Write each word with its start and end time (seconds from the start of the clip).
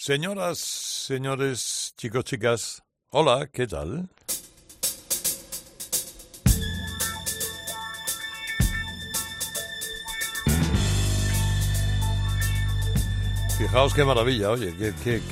Señoras, 0.00 0.58
señores, 0.60 1.92
chicos, 1.96 2.22
chicas, 2.22 2.84
hola, 3.10 3.48
¿qué 3.52 3.66
tal? 3.66 4.08
Fijaos 13.58 13.92
qué 13.92 14.04
maravilla, 14.04 14.50
oye, 14.50 14.72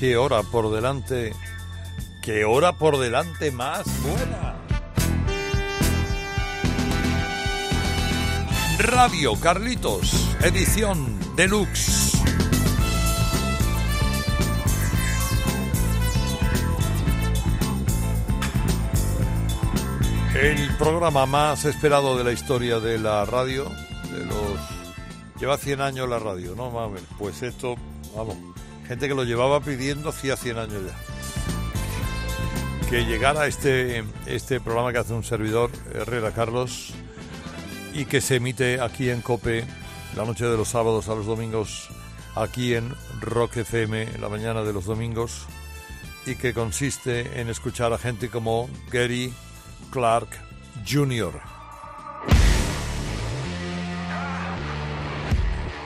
qué, 0.01 0.17
hora 0.17 0.43
por 0.43 0.75
delante, 0.75 1.33
qué 2.21 2.45
hora 2.45 2.73
por 2.73 2.99
delante 2.99 3.53
más 3.53 3.85
buena. 4.03 4.57
Radio 8.81 9.39
Carlitos, 9.41 10.37
edición 10.43 11.17
deluxe. 11.37 12.06
El 20.43 20.69
programa 20.77 21.25
más 21.25 21.65
esperado 21.65 22.19
de 22.19 22.23
la 22.23 22.31
historia 22.31 22.79
de 22.79 22.99
la 22.99 23.25
radio, 23.25 23.73
de 24.13 24.27
los... 24.27 24.61
Lleva 25.41 25.57
100 25.57 25.81
años 25.81 26.07
la 26.11 26.19
radio, 26.19 26.55
¿no? 26.55 26.71
Mames, 26.71 27.01
pues 27.19 27.43
esto, 27.43 27.77
vamos, 28.15 28.37
gente 28.87 29.09
que 29.09 29.15
lo 29.15 29.25
llevaba 29.25 29.61
pidiendo 29.61 30.11
hacía 30.11 30.37
100 30.37 30.59
años 30.59 30.83
ya. 30.87 30.95
Que 32.91 33.07
llegara 33.07 33.47
este, 33.47 34.05
este 34.27 34.61
programa 34.61 34.93
que 34.93 34.99
hace 34.99 35.15
un 35.15 35.25
servidor, 35.25 35.71
Herrera 35.95 36.33
Carlos, 36.33 36.93
y 37.95 38.05
que 38.05 38.21
se 38.21 38.37
emite 38.37 38.83
aquí 38.83 39.09
en 39.09 39.23
COPE 39.23 39.65
la 40.17 40.27
noche 40.27 40.45
de 40.45 40.57
los 40.59 40.69
sábados 40.69 41.09
a 41.09 41.15
los 41.15 41.25
domingos, 41.25 41.89
aquí 42.35 42.75
en 42.75 42.95
Rock 43.23 43.57
FM 43.57 44.19
la 44.19 44.29
mañana 44.29 44.63
de 44.65 44.75
los 44.75 44.85
domingos, 44.85 45.47
y 46.27 46.35
que 46.37 46.53
consiste 46.53 47.41
en 47.41 47.49
escuchar 47.49 47.95
a 47.95 47.99
gente 47.99 48.29
como 48.29 48.69
Gary 48.93 49.33
Clark 49.91 50.29
Jr. 50.87 51.41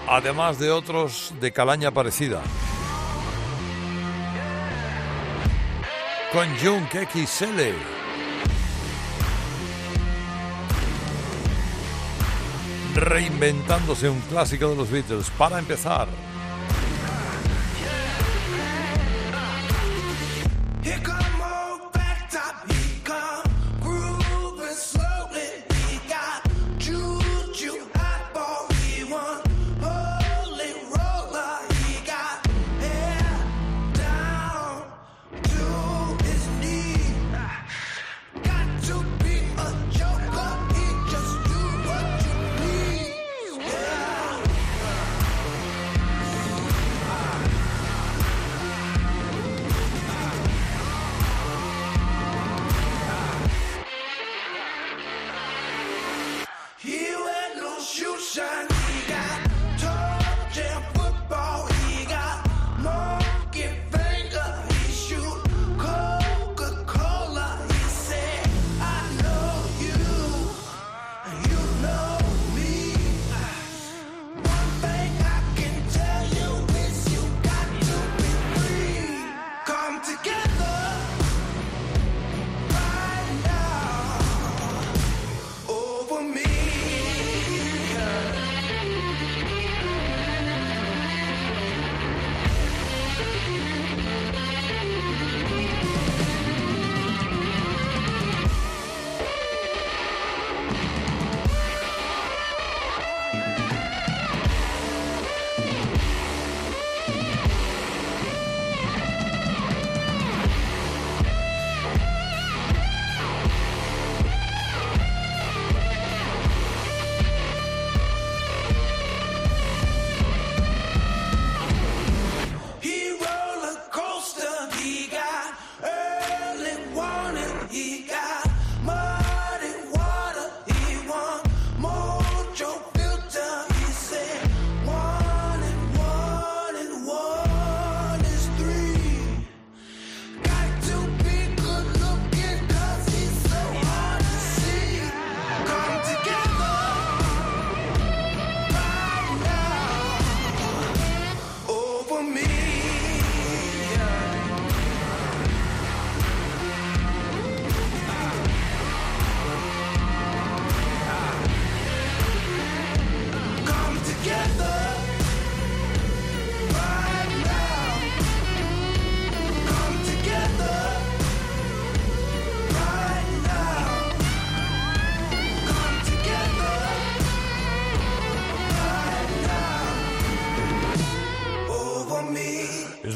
Además 0.09 0.59
de 0.59 0.71
otros 0.71 1.33
de 1.41 1.53
calaña 1.53 1.93
parecida. 1.93 2.43
Con 6.33 6.49
Jung 6.59 6.87
XL. 6.91 7.61
Reinventándose 12.95 14.09
un 14.09 14.21
clásico 14.23 14.69
de 14.69 14.77
los 14.77 14.91
Beatles. 14.91 15.31
Para 15.31 15.59
empezar. 15.59 16.09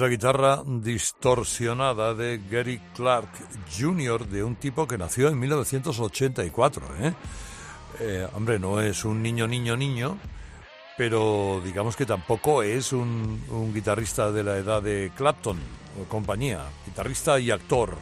La 0.05 0.11
guitarra 0.11 0.63
distorsionada 0.67 2.13
de 2.13 2.39
Gary 2.51 2.79
Clark 2.95 3.31
Jr., 3.75 4.27
de 4.27 4.45
un 4.45 4.57
tipo 4.57 4.87
que 4.87 4.99
nació 4.99 5.29
en 5.29 5.39
1984. 5.39 6.87
¿eh? 7.01 7.15
Eh, 8.01 8.29
hombre, 8.35 8.59
no 8.59 8.83
es 8.83 9.07
un 9.07 9.23
niño, 9.23 9.47
niño, 9.47 9.79
niño, 9.79 10.19
pero 10.99 11.63
digamos 11.65 11.97
que 11.97 12.05
tampoco 12.05 12.63
es 12.63 12.93
un, 12.93 13.73
guitarrista 13.73 14.31
de 14.31 14.43
la 14.43 14.59
edad 14.59 14.83
de 14.83 15.11
Clapton 15.17 15.59
compañía, 16.07 16.67
guitarrista 16.85 17.41
y 17.41 17.51
actor. 17.51 17.97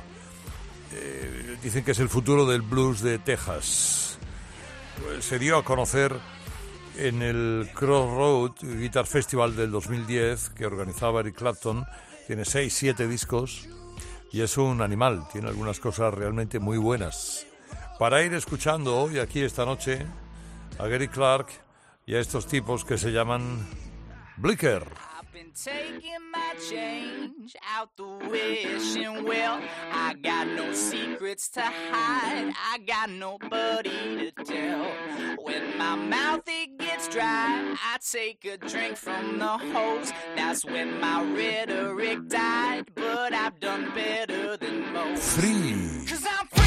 Eh, 0.93 1.57
dicen 1.63 1.85
que 1.85 1.93
es 1.93 2.01
el 2.01 2.09
futuro 2.09 2.47
del 2.47 2.63
blues 2.63 3.01
de 3.01 3.21
Texas. 3.21 4.19
Pues 5.01 5.25
se 5.25 5.39
dio 5.39 5.57
a 5.57 5.65
conocer 5.65 6.17
en 6.97 7.23
el 7.23 7.71
Crossroad 7.75 8.53
Guitar 8.63 9.07
Festival 9.07 9.57
del 9.57 9.71
2010 9.71 10.51
que 10.51 10.67
organizaba 10.67 11.21
Eric 11.21 11.37
Clapton. 11.37 11.85
Tiene 12.27 12.45
6, 12.45 12.73
7 12.73 13.09
discos 13.09 13.69
y 14.31 14.43
es 14.43 14.57
un 14.57 14.81
animal, 14.81 15.27
tiene 15.31 15.49
algunas 15.49 15.81
cosas 15.81 16.15
realmente 16.15 16.59
muy 16.59 16.79
buenas. 16.79 17.47
Para 17.99 18.23
ir 18.23 18.35
escuchando 18.35 18.97
hoy 18.99 19.19
aquí 19.19 19.43
esta 19.43 19.65
noche 19.65 20.07
a 20.79 20.87
Gary 20.87 21.09
Clark 21.09 21.49
y 22.07 22.15
a 22.15 22.21
estos 22.21 22.47
tipos 22.47 22.85
que 22.85 22.99
se 22.99 23.13
llaman 23.13 23.67
Blicker. 24.37 24.85
taking 25.55 26.31
my 26.33 26.55
change 26.71 27.55
out 27.77 27.91
the 27.97 28.05
wishing 28.31 29.25
well. 29.25 29.61
I 29.93 30.15
got 30.15 30.47
no 30.49 30.73
secrets 30.73 31.49
to 31.51 31.61
hide, 31.61 32.53
I 32.57 32.79
got 32.79 33.11
nobody 33.11 34.31
to 34.33 34.45
tell. 34.45 34.87
When 35.43 35.77
my 35.77 35.97
mouth 35.97 36.43
it 36.47 36.79
dry, 37.13 37.77
I 37.85 37.99
take 38.11 38.45
a 38.45 38.57
drink 38.57 38.97
from 38.97 39.39
the 39.39 39.47
hose. 39.47 40.13
That's 40.35 40.65
when 40.65 40.99
my 41.01 41.23
rhetoric 41.35 42.29
died, 42.29 42.87
but 42.95 43.33
I've 43.35 43.61
done 43.61 43.93
better 43.95 44.57
than 44.57 44.93
most. 44.93 45.23
Free. 45.39 46.07
Cause 46.09 46.27
I'm 46.27 46.47
free 46.47 46.62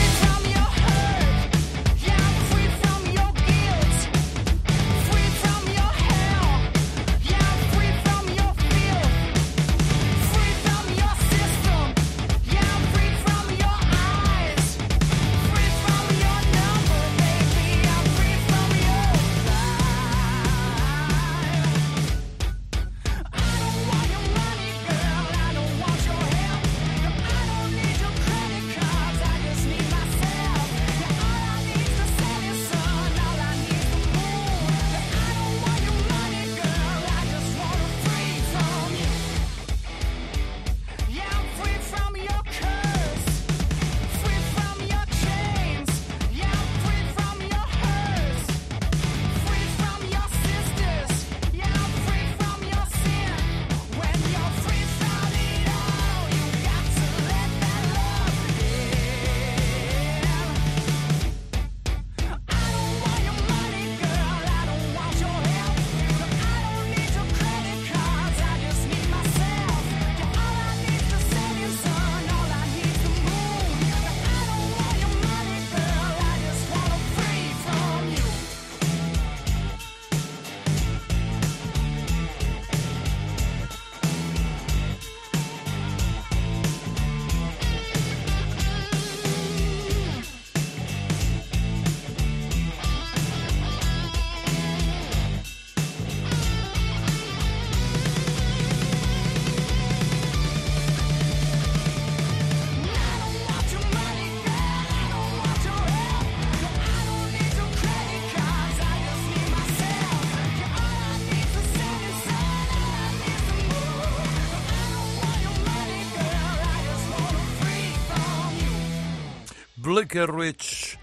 Blicker 119.96 120.30
Ridge 120.30 121.00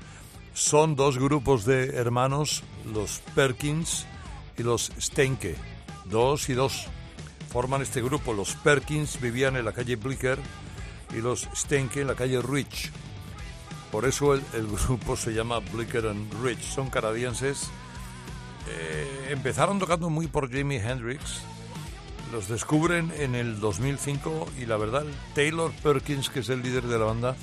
son 0.52 0.96
dos 0.96 1.16
grupos 1.16 1.64
de 1.64 1.96
hermanos, 1.96 2.62
los 2.92 3.22
Perkins 3.34 4.04
y 4.58 4.62
los 4.62 4.92
Steinke. 5.00 5.56
Dos 6.04 6.50
y 6.50 6.52
dos 6.52 6.88
forman 7.50 7.80
este 7.80 8.02
grupo. 8.02 8.34
Los 8.34 8.54
Perkins 8.56 9.18
vivían 9.18 9.56
en 9.56 9.64
la 9.64 9.72
calle 9.72 9.96
Blicker 9.96 10.38
y 11.16 11.22
los 11.22 11.48
Steinke 11.56 12.02
en 12.02 12.08
la 12.08 12.14
calle 12.14 12.42
Ridge. 12.42 12.90
Por 13.90 14.04
eso 14.04 14.34
el, 14.34 14.42
grupo 14.86 15.16
se 15.16 15.32
llama 15.32 15.60
Blicker 15.60 16.08
and 16.08 16.30
Ridge. 16.44 16.62
Son 16.62 16.90
canadienses. 16.90 17.70
Eh, 18.68 19.28
empezaron 19.30 19.78
tocando 19.78 20.10
muy 20.10 20.26
por 20.26 20.50
Jimi 20.50 20.76
Hendrix. 20.76 21.40
Los 22.30 22.46
descubren 22.46 23.10
en 23.16 23.36
el 23.36 23.58
2005 23.58 24.48
y 24.60 24.66
la 24.66 24.76
verdad, 24.76 25.06
Taylor 25.34 25.72
Perkins, 25.82 26.28
que 26.28 26.40
es 26.40 26.50
el 26.50 26.62
líder 26.62 26.82
de 26.82 26.98
la 26.98 27.06
banda, 27.06 27.36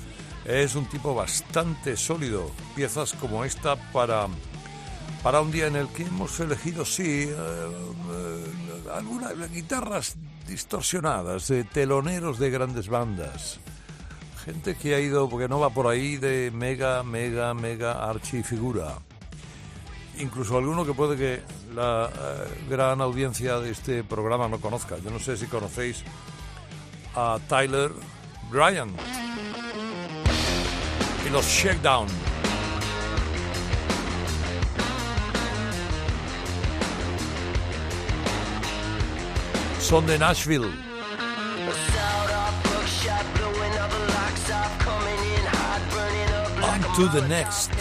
es 0.45 0.75
un 0.75 0.85
tipo 0.85 1.13
bastante 1.13 1.97
sólido. 1.97 2.51
Piezas 2.75 3.13
como 3.13 3.43
esta 3.43 3.75
para, 3.91 4.27
para 5.23 5.41
un 5.41 5.51
día 5.51 5.67
en 5.67 5.75
el 5.75 5.87
que 5.89 6.03
hemos 6.03 6.39
elegido, 6.39 6.85
sí, 6.85 7.23
eh, 7.23 7.35
eh, 7.35 8.45
algunas 8.93 9.51
guitarras 9.51 10.15
distorsionadas 10.47 11.47
de 11.47 11.63
teloneros 11.63 12.39
de 12.39 12.49
grandes 12.49 12.87
bandas. 12.87 13.59
Gente 14.43 14.75
que 14.75 14.95
ha 14.95 14.99
ido, 14.99 15.29
porque 15.29 15.47
no 15.47 15.59
va 15.59 15.69
por 15.69 15.87
ahí, 15.87 16.17
de 16.17 16.51
mega, 16.51 17.03
mega, 17.03 17.53
mega 17.53 18.09
archifigura. 18.09 18.97
Incluso 20.17 20.57
alguno 20.57 20.85
que 20.85 20.93
puede 20.93 21.15
que 21.15 21.41
la 21.75 22.09
eh, 22.11 22.65
gran 22.69 22.99
audiencia 23.01 23.59
de 23.59 23.71
este 23.71 24.03
programa 24.03 24.47
no 24.47 24.59
conozca. 24.59 24.97
Yo 24.97 25.11
no 25.11 25.19
sé 25.19 25.37
si 25.37 25.45
conocéis 25.45 26.03
a 27.15 27.37
Tyler 27.47 27.91
Bryan 28.49 28.89
y 31.29 31.31
los 31.31 31.45
Shakedown. 31.45 32.07
Son 39.79 40.05
de 40.05 40.17
Nashville. 40.17 40.71
On 46.61 46.95
to 46.95 47.07
the 47.07 47.27
next. 47.27 47.71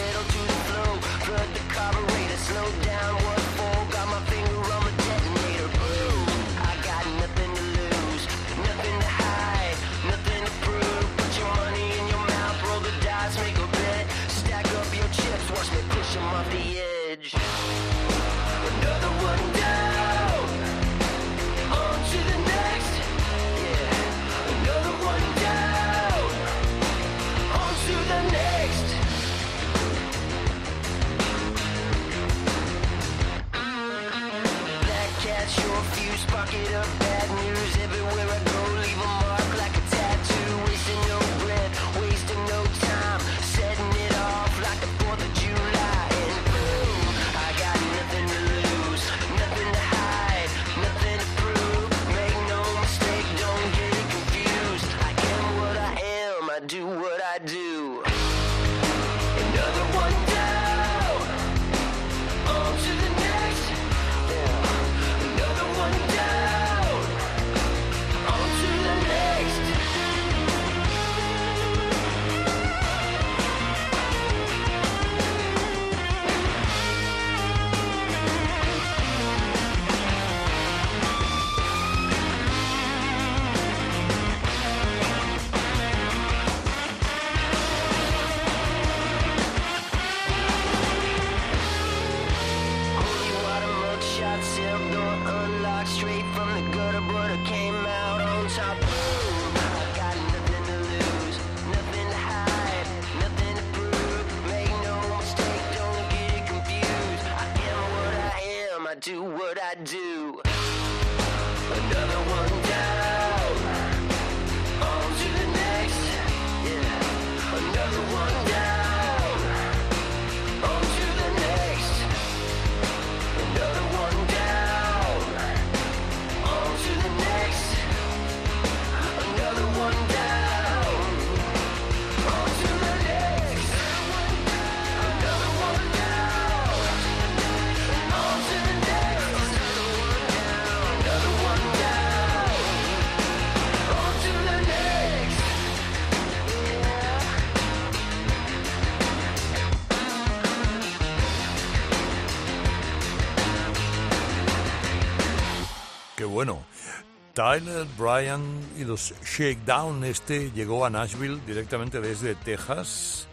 Tyler, 157.39 157.87
Bryan 157.97 158.41
y 158.77 158.83
los 158.83 159.13
Shakedown, 159.23 160.03
este 160.03 160.51
llegó 160.51 160.85
a 160.85 160.89
Nashville 160.89 161.39
directamente 161.47 162.01
desde 162.01 162.35
Texas 162.35 163.29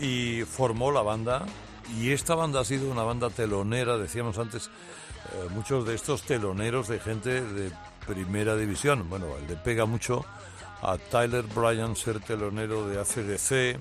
y 0.00 0.40
formó 0.44 0.90
la 0.90 1.02
banda. 1.02 1.44
Y 2.00 2.12
esta 2.12 2.34
banda 2.34 2.60
ha 2.60 2.64
sido 2.64 2.90
una 2.90 3.02
banda 3.02 3.28
telonera, 3.28 3.98
decíamos 3.98 4.38
antes, 4.38 4.68
eh, 4.68 5.50
muchos 5.50 5.86
de 5.86 5.96
estos 5.96 6.22
teloneros 6.22 6.88
de 6.88 6.98
gente 6.98 7.42
de 7.42 7.70
primera 8.06 8.56
división. 8.56 9.06
Bueno, 9.10 9.26
le 9.46 9.56
pega 9.56 9.84
mucho 9.84 10.24
a 10.80 10.96
Tyler 10.96 11.44
Bryan 11.44 11.94
ser 11.94 12.20
telonero 12.20 12.88
de 12.88 12.98
ACDC, 12.98 13.78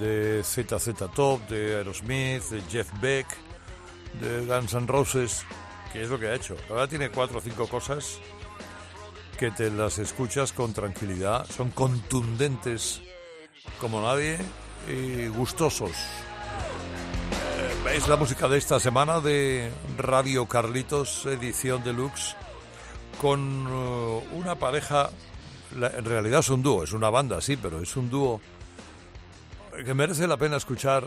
de 0.00 0.42
ZZ 0.42 0.92
Top, 1.14 1.40
de 1.48 1.76
Aerosmith, 1.76 2.42
de 2.50 2.62
Jeff 2.62 2.90
Beck, 3.00 3.28
de 4.20 4.44
Guns 4.44 4.74
N' 4.74 4.88
Roses, 4.88 5.44
que 5.92 6.02
es 6.02 6.10
lo 6.10 6.18
que 6.18 6.26
ha 6.26 6.34
hecho. 6.34 6.56
Ahora 6.68 6.88
tiene 6.88 7.10
cuatro 7.10 7.38
o 7.38 7.40
cinco 7.40 7.68
cosas 7.68 8.18
que 9.38 9.50
te 9.50 9.70
las 9.70 9.98
escuchas 9.98 10.52
con 10.52 10.72
tranquilidad, 10.72 11.46
son 11.50 11.70
contundentes 11.70 13.02
como 13.80 14.00
nadie 14.00 14.38
y 14.88 15.26
gustosos. 15.28 15.90
Eh, 15.90 17.96
Es 17.96 18.08
la 18.08 18.16
música 18.16 18.48
de 18.48 18.58
esta 18.58 18.80
semana 18.80 19.20
de 19.20 19.70
Radio 19.98 20.46
Carlitos, 20.46 21.26
edición 21.26 21.84
deluxe, 21.84 22.36
con 23.20 23.66
eh, 23.68 24.28
una 24.32 24.54
pareja, 24.54 25.10
en 25.72 26.04
realidad 26.04 26.40
es 26.40 26.48
un 26.48 26.62
dúo, 26.62 26.84
es 26.84 26.92
una 26.92 27.10
banda, 27.10 27.40
sí, 27.40 27.56
pero 27.56 27.80
es 27.80 27.96
un 27.96 28.08
dúo 28.08 28.40
que 29.84 29.94
merece 29.94 30.26
la 30.26 30.36
pena 30.36 30.56
escuchar, 30.56 31.04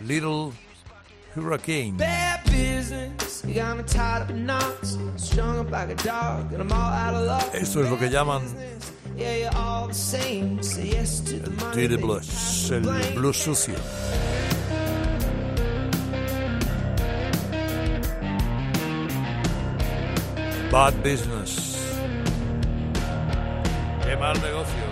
Little 0.00 0.52
Hurricane. 1.34 1.96
Bad 1.96 2.44
business, 2.44 3.42
you 3.46 3.54
got 3.54 3.78
me 3.78 3.84
tied 3.84 4.22
up 4.22 4.30
in 4.30 4.44
knots, 4.44 4.98
strung 5.16 5.58
up 5.58 5.70
like 5.70 5.88
a 5.88 5.94
dog, 5.94 6.52
and 6.52 6.60
I'm 6.60 6.72
all 6.72 6.92
out 6.92 7.14
of 7.14 7.26
luck. 7.26 7.54
Esto 7.54 7.82
es 7.82 7.90
lo 7.90 7.96
que 7.96 8.08
llaman 8.10 8.42
Yeah, 9.16 9.36
you're 9.36 9.56
all 9.56 9.88
the 9.88 9.94
same. 9.94 10.62
Say 10.62 10.88
yes 10.88 11.20
to 11.20 11.38
the 11.38 11.50
money. 11.50 11.88
Dirty 11.88 11.96
Blues, 11.96 12.70
el 12.70 12.82
blues 13.14 13.36
sucio. 13.36 13.76
Bad 20.70 21.02
business. 21.02 21.76
Qué 24.04 24.16
mal 24.16 24.40
negocio. 24.40 24.91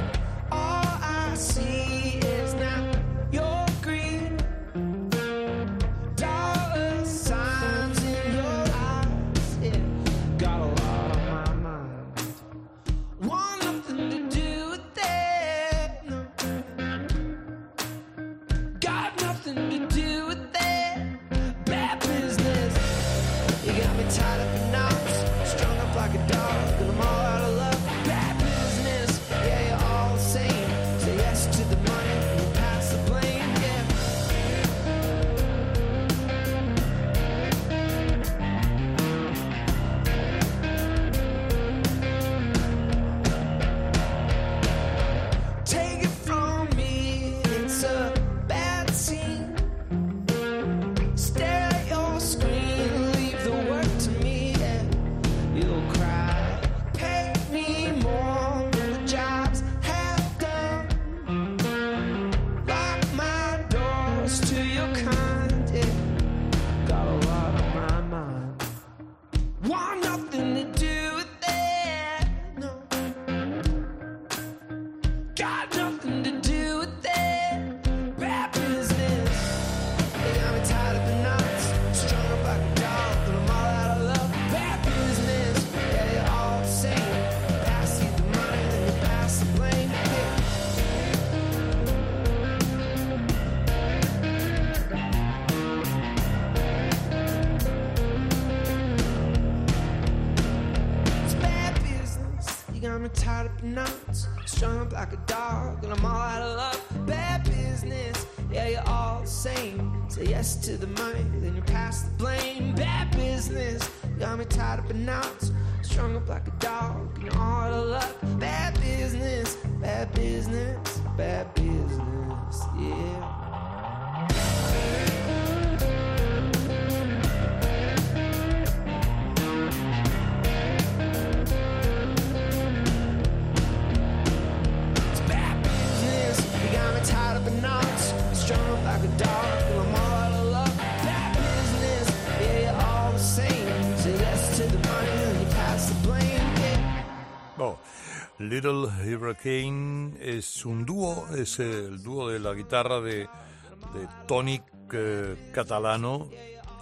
Hurricane 149.40 150.12
es 150.20 150.66
un 150.66 150.84
dúo, 150.84 151.26
es 151.34 151.58
el 151.60 152.02
dúo 152.02 152.28
de 152.28 152.38
la 152.38 152.52
guitarra 152.52 153.00
de, 153.00 153.20
de 153.20 154.08
Tonic 154.26 154.62
eh, 154.92 155.50
Catalano 155.52 156.28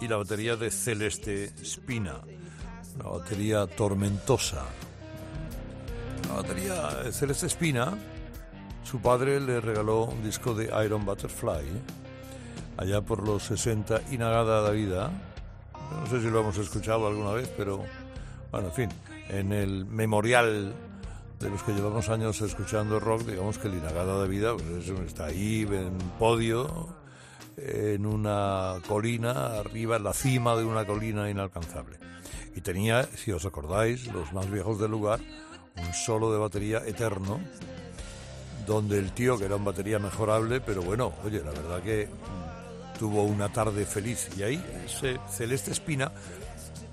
y 0.01 0.07
la 0.07 0.17
batería 0.17 0.55
de 0.55 0.69
Celeste 0.69 1.53
Spina, 1.63 2.15
una 2.95 3.09
batería 3.09 3.65
tormentosa. 3.65 4.65
La 6.27 6.35
batería 6.35 7.03
de 7.03 7.11
Celeste 7.11 7.49
Spina, 7.49 7.97
su 8.83 8.99
padre 8.99 9.39
le 9.39 9.61
regaló 9.61 10.05
un 10.05 10.23
disco 10.23 10.53
de 10.53 10.65
Iron 10.85 11.05
Butterfly, 11.05 11.65
allá 12.77 13.01
por 13.01 13.25
los 13.25 13.43
60, 13.43 14.01
Inagada 14.11 14.61
da 14.61 14.71
Vida. 14.71 15.11
No 15.91 16.07
sé 16.07 16.21
si 16.21 16.29
lo 16.29 16.41
hemos 16.41 16.57
escuchado 16.57 17.07
alguna 17.07 17.31
vez, 17.31 17.49
pero 17.55 17.83
bueno, 18.51 18.67
en 18.67 18.73
fin, 18.73 18.89
en 19.29 19.53
el 19.53 19.85
memorial 19.85 20.73
de 21.39 21.49
los 21.49 21.63
que 21.63 21.71
llevamos 21.71 22.09
años 22.09 22.41
escuchando 22.41 22.99
rock, 22.99 23.21
digamos 23.21 23.57
que 23.57 23.67
el 23.69 23.75
Inagada 23.75 24.21
de 24.21 24.27
Vida 24.27 24.53
pues 24.53 24.83
eso 24.83 25.01
está 25.03 25.25
ahí 25.27 25.65
en 25.71 25.97
podio, 26.19 26.89
en 27.57 28.05
una 28.05 28.75
colina, 28.87 29.59
arriba, 29.59 29.97
en 29.97 30.03
la 30.03 30.13
cima 30.13 30.55
de 30.55 30.65
una 30.65 30.85
colina 30.85 31.29
inalcanzable. 31.29 31.97
Y 32.55 32.61
tenía, 32.61 33.03
si 33.15 33.31
os 33.31 33.45
acordáis, 33.45 34.07
los 34.07 34.33
más 34.33 34.51
viejos 34.51 34.79
del 34.79 34.91
lugar, 34.91 35.19
un 35.77 35.93
solo 35.93 36.31
de 36.31 36.39
batería 36.39 36.81
eterno, 36.85 37.39
donde 38.67 38.99
el 38.99 39.13
tío, 39.13 39.37
que 39.37 39.45
era 39.45 39.55
un 39.55 39.65
batería 39.65 39.97
mejorable, 39.97 40.59
pero 40.59 40.81
bueno, 40.81 41.13
oye, 41.23 41.39
la 41.39 41.51
verdad 41.51 41.81
que 41.81 42.07
mm, 42.07 42.99
tuvo 42.99 43.23
una 43.23 43.49
tarde 43.49 43.85
feliz. 43.85 44.29
Y 44.37 44.43
ahí 44.43 44.63
ese 44.85 45.19
Celeste 45.29 45.71
Espina 45.71 46.11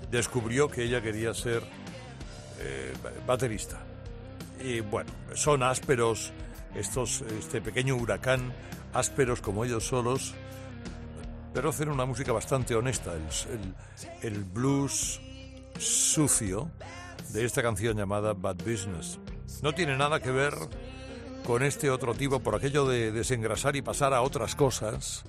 descubrió 0.09 0.69
que 0.69 0.83
ella 0.83 1.01
quería 1.01 1.33
ser 1.33 1.63
eh, 2.59 2.93
baterista. 3.27 3.86
Y 4.63 4.81
bueno, 4.81 5.09
son 5.35 5.63
ásperos, 5.63 6.31
estos, 6.75 7.21
este 7.21 7.61
pequeño 7.61 7.95
huracán, 7.95 8.53
ásperos 8.93 9.41
como 9.41 9.65
ellos 9.65 9.85
solos, 9.87 10.33
pero 11.53 11.69
hacen 11.69 11.89
una 11.89 12.05
música 12.05 12.31
bastante 12.31 12.75
honesta. 12.75 13.13
El, 13.13 13.21
el- 13.53 14.33
el 14.33 14.43
blues 14.43 15.19
sucio 15.79 16.69
de 17.29 17.45
esta 17.45 17.61
canción 17.61 17.97
llamada 17.97 18.33
Bad 18.33 18.57
Business. 18.57 19.19
No 19.61 19.73
tiene 19.73 19.95
nada 19.97 20.19
que 20.19 20.31
ver 20.31 20.53
con 21.45 21.63
este 21.63 21.89
otro 21.89 22.13
tipo 22.13 22.39
por 22.39 22.55
aquello 22.55 22.87
de 22.87 23.11
desengrasar 23.11 23.75
y 23.75 23.81
pasar 23.81 24.13
a 24.13 24.21
otras 24.21 24.55
cosas. 24.55 25.23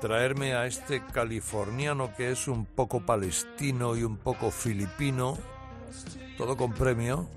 Traerme 0.00 0.54
a 0.54 0.64
este 0.66 1.04
californiano 1.12 2.14
que 2.16 2.30
es 2.30 2.48
un 2.48 2.64
poco 2.64 3.04
palestino 3.04 3.96
y 3.96 4.02
un 4.04 4.16
poco 4.16 4.50
filipino, 4.50 5.36
todo 6.38 6.56
con 6.56 6.72
premio, 6.72 7.28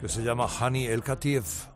que 0.00 0.08
se 0.08 0.22
llama 0.22 0.46
Hani 0.46 0.86
El 0.86 1.02
Katif. 1.02 1.66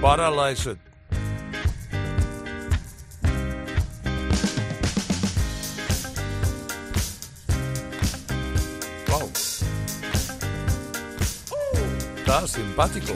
Paralyzed. 0.00 0.78
Wow. 9.08 9.30
Está 12.16 12.46
simpático. 12.46 13.14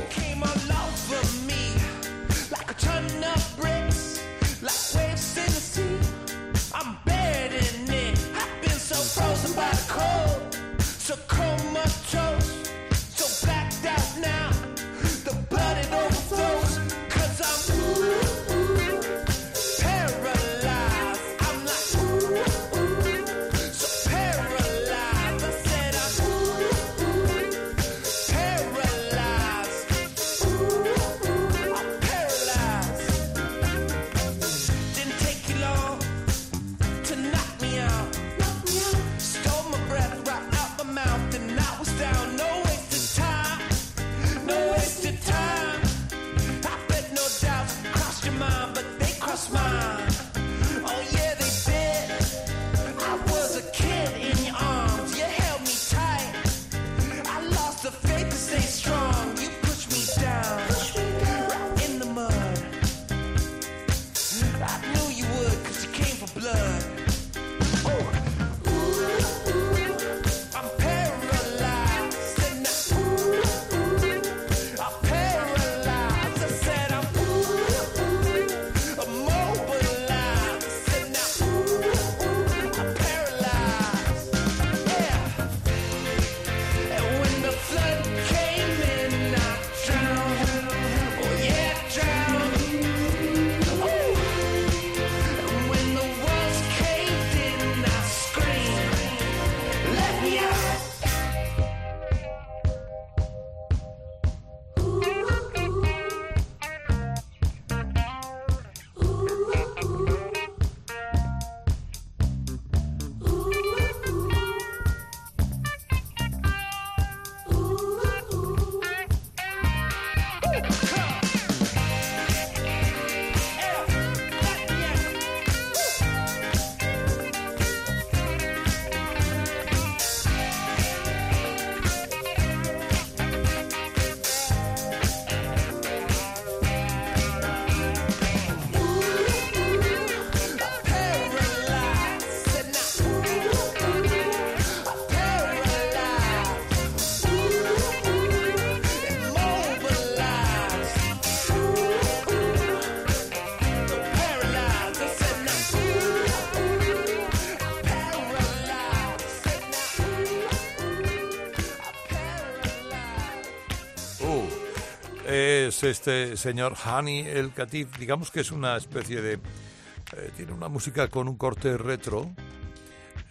Es 165.80 165.84
este 165.84 166.36
señor 166.36 166.75
Hani 166.84 167.21
El 167.21 167.52
Katif, 167.52 167.99
digamos 167.99 168.30
que 168.30 168.40
es 168.40 168.50
una 168.50 168.76
especie 168.76 169.23
de... 169.23 169.34
eh, 169.34 170.30
tiene 170.36 170.52
una 170.52 170.69
música 170.69 171.08
con 171.08 171.28
un 171.28 171.36
corte 171.36 171.78
retro, 171.78 172.30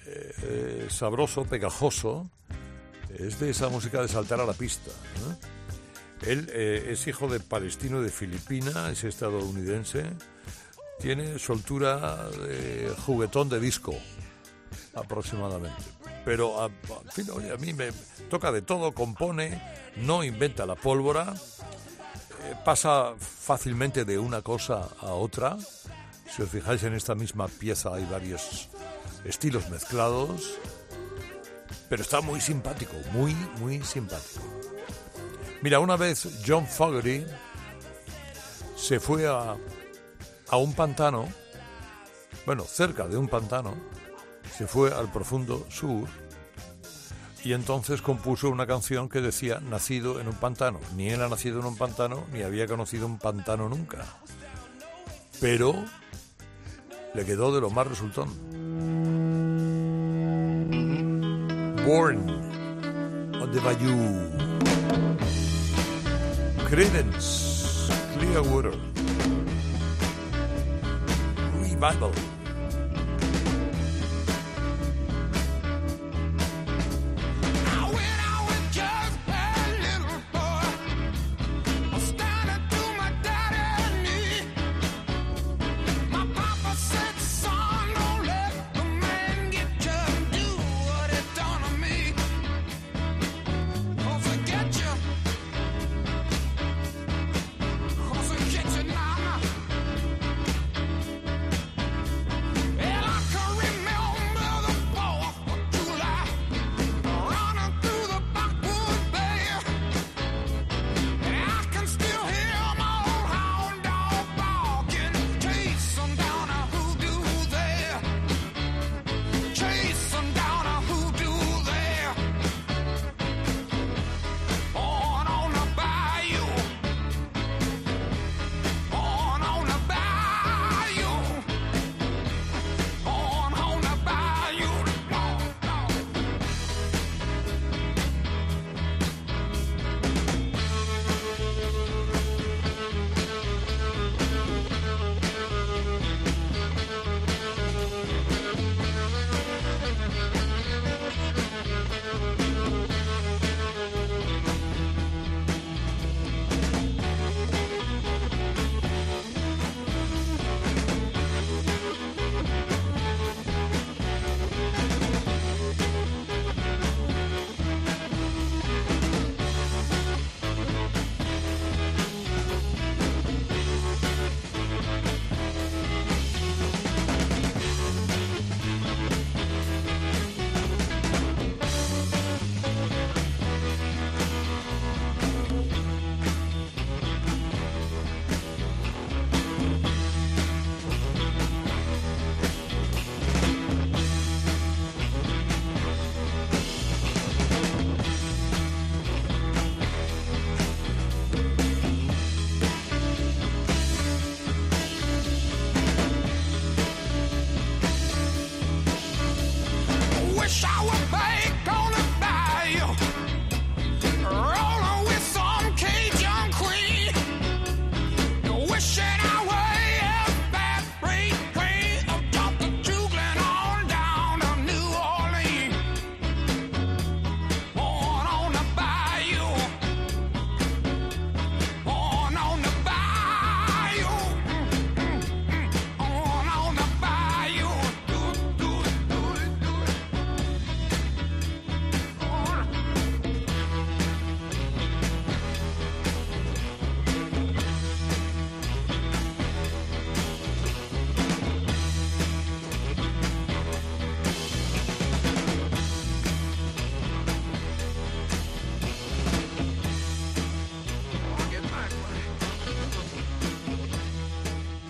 eh, 0.08 0.34
eh, 0.42 0.88
sabroso, 0.90 1.46
pegajoso, 1.46 2.30
es 3.18 3.40
de 3.40 3.52
esa 3.52 3.70
música 3.70 4.02
de 4.02 4.08
saltar 4.08 4.40
a 4.40 4.46
la 4.46 4.54
pista. 4.54 4.92
Él 6.26 6.50
eh, 6.52 6.90
es 6.92 7.06
hijo 7.08 7.28
de 7.28 7.40
palestino 7.40 8.02
de 8.02 8.10
Filipina, 8.10 8.90
es 8.90 9.04
estadounidense, 9.04 10.06
tiene 11.00 11.38
soltura 11.38 12.30
de 12.30 12.92
juguetón 13.06 13.50
de 13.50 13.60
disco, 13.60 13.94
aproximadamente. 14.96 15.84
Pero, 16.26 16.64
a, 16.64 16.70
oye, 17.34 17.52
a 17.52 17.58
mí 17.58 17.74
me 17.74 17.92
toca 18.30 18.52
de 18.52 18.62
todo, 18.62 18.94
compone, 18.94 19.62
no 19.98 20.24
inventa 20.24 20.66
la 20.66 20.76
pólvora, 20.76 21.34
pasa 22.66 23.14
fácilmente 23.18 24.06
de 24.06 24.18
una 24.18 24.42
cosa 24.42 24.90
a 25.00 25.14
otra. 25.14 25.58
Si 26.30 26.42
os 26.42 26.50
fijáis 26.50 26.84
en 26.84 26.94
esta 26.94 27.16
misma 27.16 27.48
pieza 27.48 27.94
hay 27.94 28.06
varios 28.06 28.70
estilos 29.26 29.70
mezclados, 29.70 30.58
pero 31.90 32.02
está 32.02 32.22
muy 32.22 32.40
simpático, 32.40 32.94
muy, 33.12 33.34
muy 33.60 33.82
simpático. 33.84 34.44
Mira, 35.62 35.80
una 35.80 35.98
vez 35.98 36.28
John 36.46 36.66
Fogerty 36.68 37.26
se 38.76 39.00
fue 39.00 39.28
a, 39.28 39.58
a 40.50 40.58
un 40.58 40.74
pantano, 40.74 41.28
bueno, 42.46 42.64
cerca 42.64 43.08
de 43.08 43.18
un 43.18 43.28
pantano, 43.28 43.76
se 44.58 44.68
fue 44.68 44.94
al 44.94 45.12
profundo 45.12 45.66
sur 45.70 46.08
y 47.44 47.54
entonces 47.54 48.02
compuso 48.02 48.50
una 48.50 48.68
canción 48.68 49.10
que 49.10 49.22
decía 49.22 49.60
nacido 49.60 50.20
en 50.20 50.28
un 50.28 50.36
pantano. 50.36 50.80
Ni 50.96 51.10
él 51.10 51.22
ha 51.22 51.30
nacido 51.30 51.60
en 51.60 51.66
un 51.66 51.78
pantano, 51.78 52.26
ni 52.34 52.42
había 52.42 52.68
conocido 52.68 53.06
un 53.06 53.18
pantano 53.18 53.70
nunca. 53.70 54.06
Pero 55.40 55.74
le 57.14 57.26
quedó 57.26 57.54
de 57.54 57.62
lo 57.62 57.70
más 57.70 57.88
resultón. 57.88 58.30
Born 61.86 62.30
on 63.42 63.52
the 63.52 63.60
Bayou. 63.62 64.50
Credence, 66.70 67.90
Clearwater. 68.20 68.74
Revival. 71.62 72.29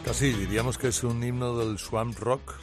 Casi 0.09 0.31
diríamos 0.31 0.79
que 0.79 0.87
es 0.87 1.03
un 1.03 1.23
himno 1.23 1.55
del 1.55 1.77
swamp 1.77 2.17
rock. 2.17 2.55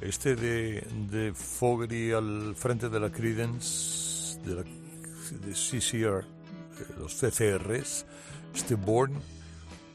Este 0.00 0.34
de, 0.34 0.84
de 1.12 1.32
Fogerty 1.32 2.10
al 2.10 2.56
frente 2.56 2.88
de 2.88 2.98
la 2.98 3.08
Credence, 3.08 4.36
de, 4.40 4.56
la, 4.56 4.64
CCR, 5.52 6.26
los 6.98 7.14
CCRs, 7.14 8.04
este 8.52 8.74
Born 8.74 9.12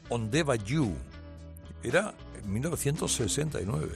on 0.08 0.30
the 0.30 0.42
Bayou. 0.42 0.96
Era 1.82 2.14
en 2.42 2.54
1969. 2.54 3.90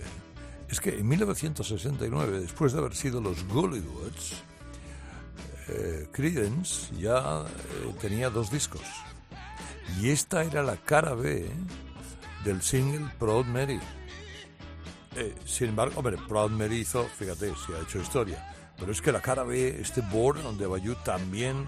Es 0.69 0.79
que 0.79 0.99
en 0.99 1.09
1969, 1.09 2.41
después 2.41 2.75
de 2.75 2.79
haber 2.79 2.95
sido 2.95 3.23
los 3.23 3.43
Gollywoods, 3.49 4.35
eh, 5.69 6.09
Credence 6.13 6.95
ya 6.95 7.41
eh, 7.47 7.95
tenía 8.03 8.29
dos 8.29 8.51
discos. 8.51 8.85
Y 9.99 10.11
esta 10.11 10.45
era 10.45 10.63
la 10.63 10.77
cara 10.77 11.15
B 11.15 11.49
del 12.45 12.63
single 12.63 13.11
Proud 13.19 13.47
Mary. 13.47 13.81
Eh, 15.17 15.35
sin 15.45 15.69
embargo, 15.69 16.03
Proud 16.29 16.51
Mary 16.51 16.79
hizo, 16.81 17.05
fíjate, 17.05 17.53
si 17.67 17.73
ha 17.73 17.81
hecho 17.81 18.01
historia. 18.01 18.49
Pero 18.79 18.93
es 18.93 19.01
que 19.01 19.13
la 19.13 19.21
cara 19.21 19.43
B, 19.45 19.81
este 19.81 20.01
Born 20.01 20.45
on 20.47 20.59
the 20.59 20.67
Bayou 20.67 20.95
también 21.05 21.67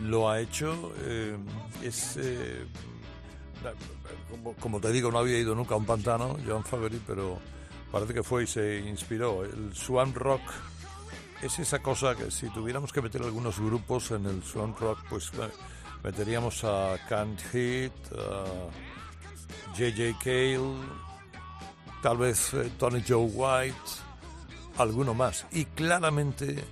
lo 0.00 0.28
ha 0.28 0.40
hecho. 0.40 0.92
eh, 1.02 1.36
es. 1.82 2.16
eh, 2.16 2.66
como, 4.30 4.54
como 4.54 4.80
te 4.80 4.92
digo, 4.92 5.10
no 5.10 5.18
había 5.18 5.38
ido 5.38 5.54
nunca 5.54 5.74
a 5.74 5.78
un 5.78 5.86
pantano, 5.86 6.36
John 6.46 6.64
Favery, 6.64 7.00
pero 7.06 7.38
parece 7.90 8.14
que 8.14 8.22
fue 8.22 8.44
y 8.44 8.46
se 8.46 8.78
inspiró. 8.80 9.44
El 9.44 9.74
Swan 9.74 10.14
Rock 10.14 10.42
es 11.42 11.58
esa 11.58 11.80
cosa 11.80 12.14
que 12.14 12.30
si 12.30 12.48
tuviéramos 12.50 12.92
que 12.92 13.00
meter 13.02 13.22
algunos 13.22 13.58
grupos 13.58 14.10
en 14.10 14.26
el 14.26 14.42
Swan 14.42 14.74
Rock, 14.78 14.98
pues 15.08 15.30
eh, 15.34 15.48
meteríamos 16.04 16.62
a 16.64 16.96
Can't 17.08 17.40
Hit, 17.52 17.92
a 18.16 18.44
J.J. 19.76 20.18
Cale, 20.22 20.76
tal 22.02 22.18
vez 22.18 22.52
eh, 22.54 22.70
Tony 22.78 23.02
Joe 23.06 23.26
White, 23.26 23.76
alguno 24.78 25.14
más. 25.14 25.46
Y 25.52 25.64
claramente 25.64 26.64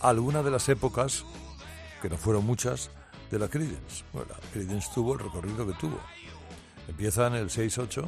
alguna 0.00 0.42
de 0.42 0.50
las 0.50 0.68
épocas, 0.68 1.24
que 2.00 2.08
no 2.08 2.16
fueron 2.16 2.44
muchas, 2.44 2.90
de 3.30 3.38
la 3.38 3.48
Creedence. 3.48 4.04
Bueno, 4.12 4.28
la 4.30 4.50
Creedence 4.50 4.90
tuvo 4.94 5.14
el 5.14 5.20
recorrido 5.20 5.66
que 5.66 5.72
tuvo. 5.74 5.98
Empieza 6.88 7.26
en 7.28 7.34
el 7.34 7.48
6-8, 7.48 8.04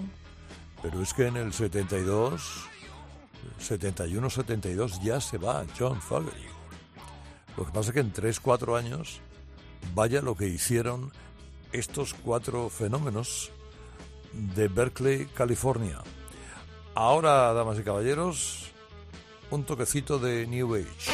pero 0.83 1.03
es 1.03 1.15
que 1.15 1.27
en 1.27 1.37
el 1.37 1.53
72, 1.53 2.67
71-72 3.61 5.03
ya 5.03 5.21
se 5.21 5.39
va 5.39 5.65
John 5.79 6.01
Fogerty. 6.01 6.47
Lo 7.57 7.65
que 7.65 7.73
pasa 7.73 7.91
es 7.91 7.95
que 7.95 8.01
en 8.01 8.13
3-4 8.13 8.77
años, 8.77 9.21
vaya 9.95 10.21
lo 10.21 10.37
que 10.37 10.49
hicieron 10.49 11.13
estos 11.73 12.15
cuatro 12.15 12.69
fenómenos 12.69 13.51
de 14.55 14.69
Berkeley, 14.69 15.27
California. 15.27 15.99
Ahora, 16.95 17.53
damas 17.53 17.79
y 17.79 17.83
caballeros, 17.83 18.71
un 19.51 19.65
toquecito 19.65 20.19
de 20.19 20.47
New 20.47 20.75
Age. 20.75 21.13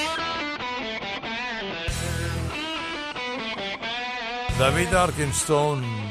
David 4.59 4.95
Arkenstone. 4.95 6.10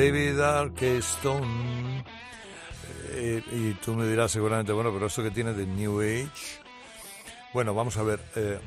David 0.00 0.40
Arkenstone. 0.40 2.02
Eh, 3.10 3.42
y 3.52 3.74
tú 3.84 3.94
me 3.94 4.06
dirás 4.06 4.32
seguramente, 4.32 4.72
bueno, 4.72 4.90
pero 4.94 5.04
esto 5.04 5.22
que 5.22 5.30
tiene 5.30 5.52
de 5.52 5.66
New 5.66 6.00
Age. 6.00 6.30
Bueno, 7.52 7.74
vamos 7.74 7.98
a 7.98 8.02
ver. 8.02 8.18
Eh, 8.34 8.58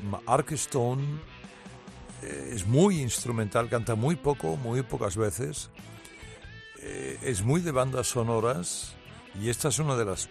eh, 2.22 2.50
es 2.52 2.66
muy 2.68 3.00
instrumental, 3.00 3.68
canta 3.68 3.96
muy 3.96 4.14
poco, 4.14 4.56
muy 4.56 4.82
pocas 4.82 5.16
veces. 5.16 5.70
Eh, 6.78 7.18
es 7.22 7.42
muy 7.42 7.62
de 7.62 7.72
bandas 7.72 8.06
sonoras. 8.06 8.94
Y 9.42 9.48
esta 9.48 9.70
es 9.70 9.80
una 9.80 9.96
de 9.96 10.04
las 10.04 10.28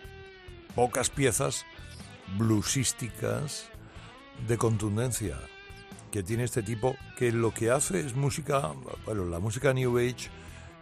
pocas 0.74 1.10
piezas 1.10 1.66
bluesísticas 2.38 3.66
de 4.48 4.58
contundencia 4.58 5.38
que 6.12 6.24
tiene 6.24 6.46
este 6.46 6.64
tipo, 6.64 6.96
que 7.18 7.34
lo 7.34 7.54
que 7.54 7.72
hace 7.72 8.00
es 8.00 8.16
música, 8.16 8.72
bueno, 9.04 9.26
la 9.26 9.40
música 9.40 9.74
New 9.74 9.98
Age 9.98 10.30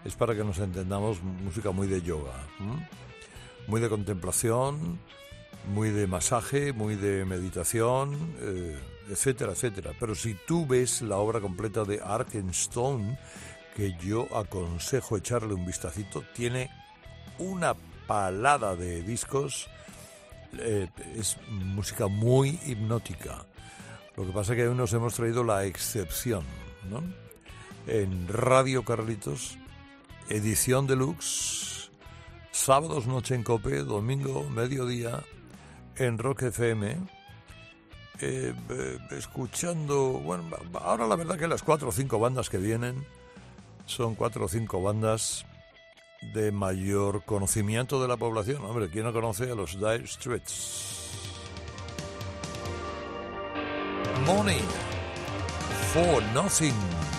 es 0.06 0.16
para 0.16 0.36
que 0.36 0.44
nos 0.44 0.60
entendamos 0.60 1.22
música 1.22 1.72
muy 1.72 1.88
de 1.88 2.02
yoga, 2.02 2.34
muy 3.68 3.82
de 3.82 3.90
contemplación, 3.90 5.00
muy 5.74 5.90
de 5.90 6.08
masaje, 6.08 6.74
muy 6.74 6.96
de 6.96 7.26
meditación, 7.26 8.36
eh, 8.40 8.80
etcétera, 9.10 9.52
etcétera. 9.52 9.92
Pero 10.00 10.16
si 10.16 10.36
tú 10.48 10.66
ves 10.66 11.02
la 11.02 11.18
obra 11.18 11.40
completa 11.40 11.84
de 11.84 12.02
Arkenstone, 12.02 13.18
que 13.76 13.96
yo 14.00 14.28
aconsejo 14.36 15.18
echarle 15.18 15.54
un 15.54 15.66
vistacito, 15.66 16.24
tiene 16.34 16.70
una 17.38 17.76
palada 18.08 18.76
de 18.76 19.04
discos, 19.04 19.70
eh, 20.58 20.88
es 21.16 21.38
música 21.50 22.08
muy 22.08 22.60
hipnótica. 22.66 23.46
Lo 24.18 24.26
que 24.26 24.34
pasa 24.34 24.54
es 24.54 24.58
que 24.58 24.68
hoy 24.68 24.76
nos 24.76 24.92
hemos 24.94 25.14
traído 25.14 25.44
la 25.44 25.66
excepción, 25.66 26.44
¿no? 26.90 27.02
En 27.88 28.28
Radio 28.28 28.84
Carlitos, 28.84 29.58
edición 30.30 30.88
deluxe, 30.88 31.92
sábados 32.52 33.08
noche 33.08 33.36
en 33.36 33.44
Cope, 33.44 33.84
domingo 33.84 34.50
mediodía 34.50 35.24
en 35.96 36.18
Rock 36.18 36.44
FM, 36.44 36.98
eh, 38.20 38.54
eh, 38.70 38.98
escuchando, 39.12 40.14
bueno, 40.14 40.46
ahora 40.76 41.08
la 41.08 41.16
verdad 41.16 41.38
que 41.38 41.48
las 41.48 41.64
cuatro 41.64 41.90
o 41.90 41.92
cinco 41.92 42.20
bandas 42.20 42.50
que 42.50 42.58
vienen 42.58 43.06
son 43.86 44.16
cuatro 44.16 44.46
o 44.46 44.48
cinco 44.48 44.82
bandas 44.82 45.46
de 46.34 46.52
mayor 46.52 47.24
conocimiento 47.26 48.02
de 48.02 48.08
la 48.08 48.18
población. 48.18 48.64
Hombre, 48.64 48.90
¿quién 48.90 49.06
no 49.06 49.14
conoce 49.14 49.52
a 49.52 49.56
los 49.56 49.74
Dire 49.80 50.06
Straits? 50.08 51.10
Money 54.26 54.62
for 55.94 56.22
Nothing. 56.34 57.11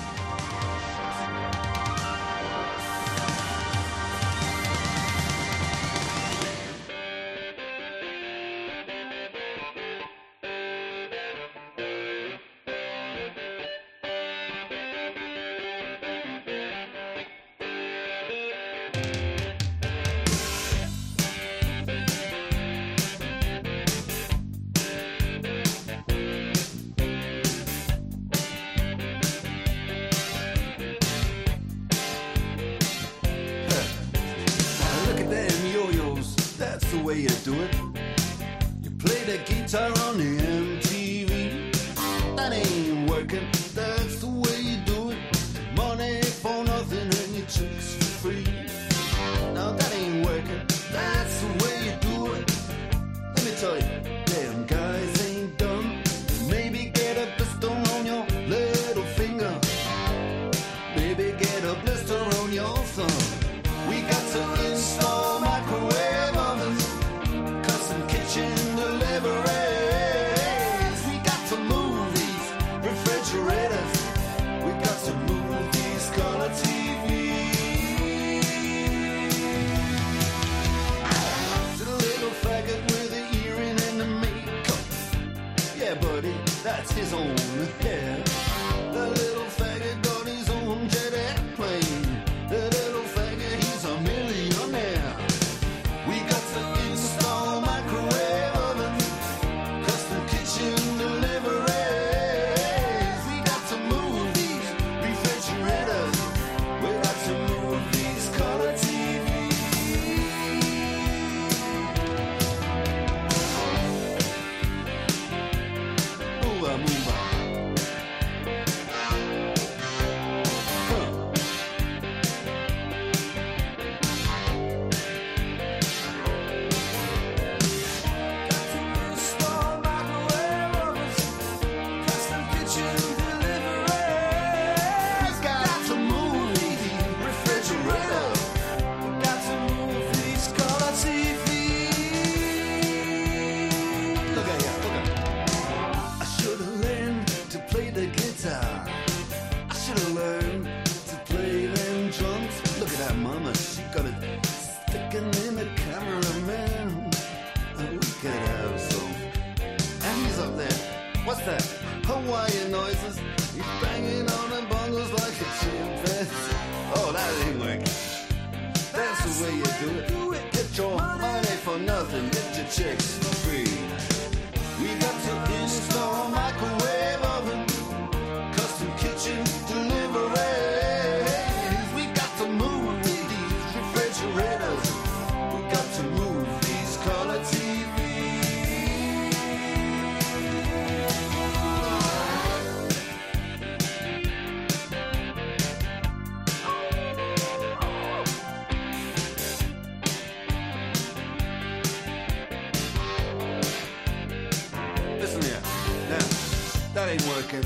That 207.03 207.11
ain't 207.11 207.27
working. 207.27 207.63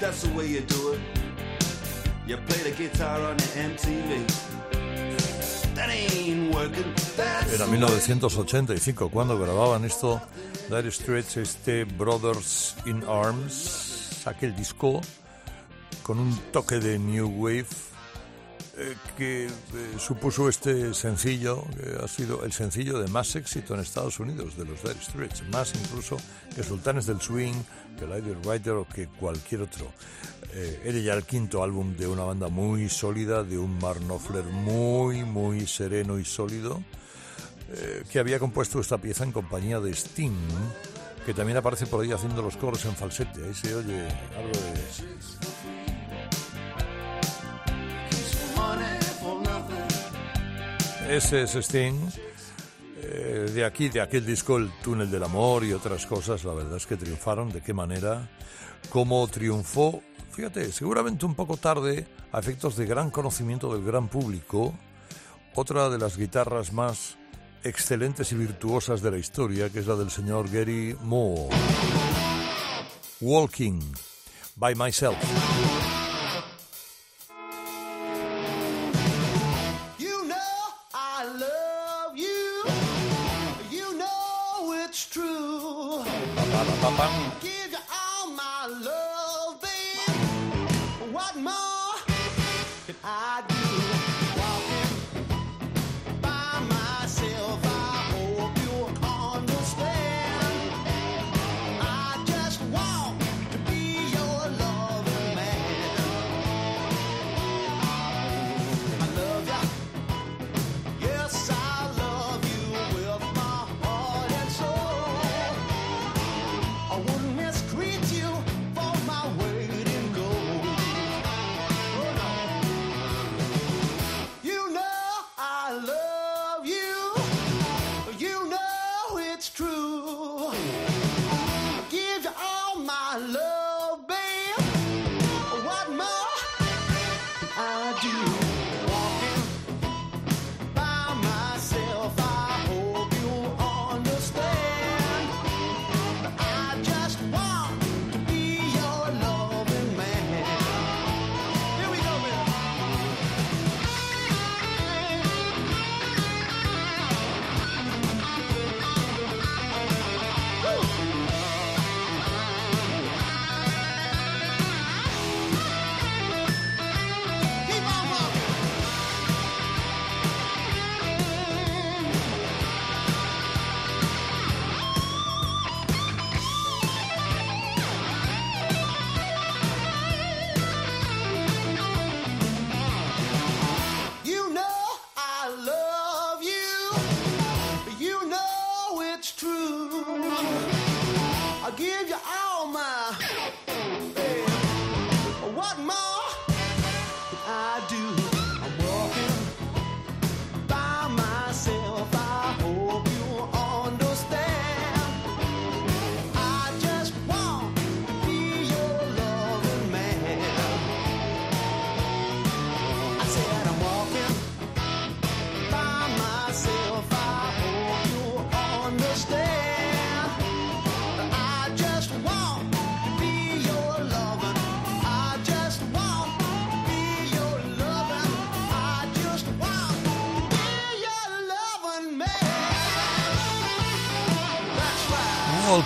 That's 0.00 0.22
the 0.22 0.32
way 0.34 0.48
you 0.48 0.60
do 0.62 0.92
it. 0.94 1.00
You 2.26 2.36
play 2.38 2.70
the 2.70 2.76
guitar 2.76 3.20
on 3.22 3.36
the 3.36 3.44
MTV. 3.44 4.26
That 5.74 5.90
ain't 5.90 6.54
working. 6.54 6.92
That's 7.16 7.52
Era 7.52 7.66
the 7.66 7.70
way- 7.72 7.78
1985 7.78 9.10
cuando 9.10 9.38
grababan 9.38 9.84
esto 9.84 10.20
Dire 10.68 10.90
Straits, 10.90 11.36
este 11.36 11.84
Brothers 11.84 12.74
in 12.86 13.04
Arms, 13.08 14.22
aquel 14.26 14.54
disco 14.56 15.00
con 16.02 16.18
un 16.18 16.36
toque 16.52 16.80
de 16.80 16.98
New 16.98 17.28
Wave 17.28 17.66
eh, 18.76 18.96
que 19.16 19.46
eh, 19.46 19.50
supuso 19.98 20.48
este 20.48 20.94
sencillo, 20.94 21.64
que 21.76 22.04
ha 22.04 22.08
sido 22.08 22.44
el 22.44 22.52
sencillo 22.52 22.98
de 22.98 23.08
más 23.08 23.34
éxito 23.36 23.74
en 23.74 23.80
Estados 23.80 24.18
Unidos 24.20 24.56
de 24.56 24.64
los 24.64 24.82
Dire 24.82 25.00
Straits, 25.00 25.42
más 25.50 25.72
incluso 25.74 26.16
que 26.54 26.62
Sultanes 26.62 27.06
del 27.06 27.20
Swing, 27.20 27.54
que 27.98 28.06
Lady 28.06 28.34
Rider 28.34 28.74
o 28.74 28.86
que 28.88 29.06
cualquier 29.06 29.62
otro. 29.62 29.92
Eh, 30.52 30.82
era 30.84 30.98
ya 30.98 31.14
el 31.14 31.24
quinto 31.24 31.62
álbum 31.62 31.96
de 31.96 32.06
una 32.06 32.22
banda 32.24 32.48
muy 32.48 32.88
sólida, 32.88 33.42
de 33.42 33.58
un 33.58 33.78
Mark 33.78 34.00
Knopfler 34.00 34.44
muy, 34.44 35.24
muy 35.24 35.66
sereno 35.66 36.18
y 36.18 36.24
sólido 36.24 36.82
eh, 37.72 38.04
que 38.10 38.18
había 38.18 38.38
compuesto 38.38 38.78
esta 38.78 38.98
pieza 38.98 39.24
en 39.24 39.32
compañía 39.32 39.80
de 39.80 39.90
Sting, 39.90 40.36
que 41.24 41.32
también 41.32 41.56
aparece 41.56 41.86
por 41.86 42.04
ahí 42.04 42.12
haciendo 42.12 42.42
los 42.42 42.56
coros 42.56 42.84
en 42.84 42.94
falsete. 42.94 43.44
Ahí 43.44 43.54
se 43.54 43.74
oye 43.74 44.06
algo 44.36 44.52
de... 44.52 45.53
Ese 51.08 51.42
es 51.42 51.54
Sting. 51.54 51.94
Eh, 53.00 53.50
de 53.54 53.64
aquí, 53.64 53.88
de 53.88 54.00
aquel 54.00 54.24
disco, 54.26 54.56
El 54.56 54.70
túnel 54.82 55.10
del 55.10 55.22
amor 55.22 55.62
y 55.64 55.72
otras 55.72 56.06
cosas, 56.06 56.42
la 56.44 56.54
verdad 56.54 56.76
es 56.76 56.86
que 56.86 56.96
triunfaron. 56.96 57.50
¿De 57.50 57.60
qué 57.60 57.72
manera? 57.72 58.28
¿Cómo 58.90 59.26
triunfó? 59.28 60.02
Fíjate, 60.32 60.72
seguramente 60.72 61.24
un 61.24 61.34
poco 61.34 61.56
tarde, 61.56 62.06
a 62.32 62.40
efectos 62.40 62.76
de 62.76 62.86
gran 62.86 63.10
conocimiento 63.10 63.72
del 63.72 63.84
gran 63.84 64.08
público, 64.08 64.74
otra 65.54 65.88
de 65.88 65.98
las 65.98 66.16
guitarras 66.16 66.72
más 66.72 67.16
excelentes 67.62 68.32
y 68.32 68.34
virtuosas 68.34 69.00
de 69.00 69.12
la 69.12 69.18
historia, 69.18 69.70
que 69.70 69.78
es 69.78 69.86
la 69.86 69.94
del 69.94 70.10
señor 70.10 70.50
Gary 70.50 70.96
Moore. 71.02 71.54
Walking 73.20 73.80
by 74.56 74.74
Myself. 74.74 75.83
Bang. 86.96 87.33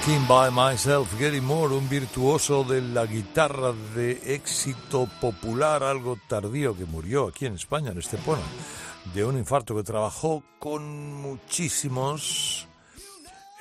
By 0.08 0.50
Myself, 0.50 1.20
Gary 1.20 1.42
Moore, 1.42 1.74
un 1.74 1.86
virtuoso 1.86 2.64
de 2.64 2.80
la 2.80 3.04
guitarra 3.04 3.74
de 3.94 4.34
éxito 4.34 5.06
popular, 5.20 5.82
algo 5.82 6.16
tardío, 6.26 6.74
que 6.74 6.86
murió 6.86 7.28
aquí 7.28 7.44
en 7.44 7.54
España, 7.54 7.90
en 7.90 7.98
Estepona, 7.98 8.40
de 9.12 9.22
un 9.26 9.36
infarto 9.36 9.76
que 9.76 9.82
trabajó 9.82 10.42
con 10.58 11.12
muchísimos, 11.12 12.66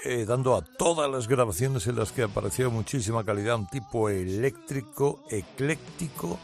eh, 0.05 0.23
dando 0.25 0.55
a 0.55 0.61
todas 0.61 1.11
las 1.11 1.27
grabaciones 1.27 1.85
en 1.87 1.97
las 1.97 2.13
que 2.13 2.23
apareció 2.23 2.71
muchísima 2.71 3.25
calidad, 3.25 3.57
un 3.57 3.67
tipo 3.67 4.07
eléctrico, 4.07 5.25
ecléctico 5.29 6.39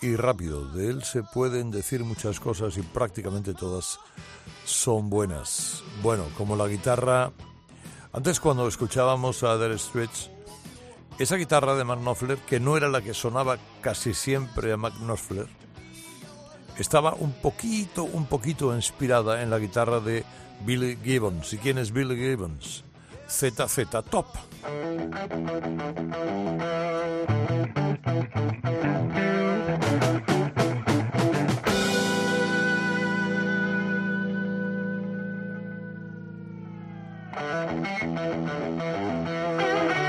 y 0.00 0.16
rápido. 0.16 0.66
De 0.72 0.90
él 0.90 1.04
se 1.04 1.22
pueden 1.22 1.70
decir 1.70 2.02
muchas 2.02 2.40
cosas 2.40 2.76
y 2.76 2.82
prácticamente 2.82 3.54
todas 3.54 4.00
son 4.64 5.08
buenas. 5.08 5.84
Bueno, 6.02 6.24
como 6.36 6.56
la 6.56 6.66
guitarra 6.66 7.30
antes 8.12 8.40
cuando 8.40 8.68
escuchábamos 8.68 9.42
a 9.42 9.58
The 9.58 9.78
Stretch, 9.78 10.28
esa 11.18 11.36
guitarra 11.36 11.74
de 11.74 11.84
Mark 11.84 12.00
que 12.46 12.60
no 12.60 12.76
era 12.76 12.88
la 12.88 13.02
que 13.02 13.14
sonaba 13.14 13.58
casi 13.80 14.14
siempre 14.14 14.72
a 14.72 14.76
Mark 14.76 14.94
estaba 16.78 17.14
un 17.14 17.32
poquito, 17.32 18.04
un 18.04 18.26
poquito 18.26 18.74
inspirada 18.74 19.42
en 19.42 19.50
la 19.50 19.58
guitarra 19.58 20.00
de 20.00 20.24
Billy 20.64 20.98
Gibbons. 21.02 21.52
¿Y 21.52 21.58
quién 21.58 21.78
es 21.78 21.92
Billy 21.92 22.16
Gibbons? 22.16 22.84
ZZ 23.28 23.86
Top. 24.10 24.26
Thank 37.42 37.86
you. 39.96 40.01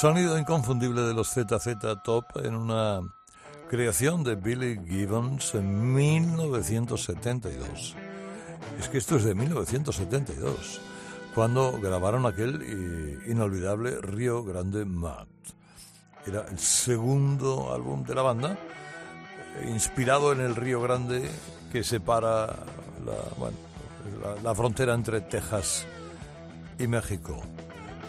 Sonido 0.00 0.38
inconfundible 0.38 1.02
de 1.02 1.14
los 1.14 1.28
ZZ 1.32 1.76
Top 2.04 2.24
en 2.44 2.54
una 2.54 3.00
creación 3.68 4.22
de 4.22 4.36
Billy 4.36 4.78
Gibbons 4.86 5.54
en 5.54 5.92
1972. 5.94 7.96
Es 8.78 8.88
que 8.88 8.98
esto 8.98 9.16
es 9.16 9.24
de 9.24 9.34
1972, 9.34 10.80
cuando 11.34 11.72
grabaron 11.80 12.26
aquel 12.26 13.18
inolvidable 13.26 14.00
Río 14.00 14.44
Grande 14.44 14.84
Mad. 14.84 15.26
Era 16.26 16.44
el 16.50 16.58
segundo 16.58 17.72
álbum 17.74 18.04
de 18.04 18.14
la 18.14 18.22
banda, 18.22 18.52
eh, 18.52 19.68
inspirado 19.70 20.32
en 20.32 20.40
el 20.40 20.54
Río 20.54 20.80
Grande 20.80 21.28
que 21.72 21.82
separa 21.82 22.46
la, 23.04 23.14
la- 23.40 23.50
la 24.42 24.54
frontera 24.54 24.94
entre 24.94 25.20
Texas 25.22 25.86
y 26.78 26.86
México. 26.86 27.40